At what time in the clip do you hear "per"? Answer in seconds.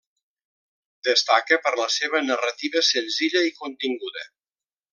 1.67-1.73